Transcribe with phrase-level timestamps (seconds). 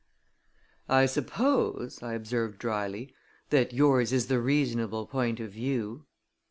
[0.89, 3.13] "I suppose," I observed dryly,
[3.51, 6.07] "that yours is the reasonable point of view."